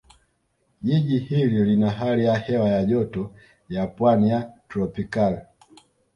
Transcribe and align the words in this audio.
Jiji 0.81 1.19
hili 1.19 1.63
lina 1.65 1.89
hali 1.89 2.25
ya 2.25 2.35
hewa 2.37 2.69
ya 2.69 2.85
Joto 2.85 3.33
ya 3.69 3.87
Pwani 3.87 4.29
ya 4.29 4.51
Tropicali 4.67 5.37